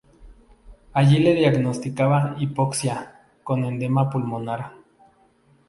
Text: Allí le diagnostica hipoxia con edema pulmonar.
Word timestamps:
Allí 1.01 1.17
le 1.23 1.33
diagnostica 1.39 2.07
hipoxia 2.39 2.97
con 3.43 3.63
edema 3.69 4.09
pulmonar. 4.09 4.61